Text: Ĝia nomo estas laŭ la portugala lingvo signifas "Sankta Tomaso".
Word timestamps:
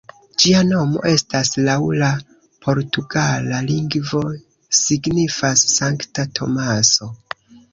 Ĝia 0.43 0.59
nomo 0.67 1.01
estas 1.09 1.51
laŭ 1.67 1.75
la 2.03 2.09
portugala 2.67 3.61
lingvo 3.67 4.23
signifas 4.81 5.67
"Sankta 5.79 6.27
Tomaso". 6.41 7.13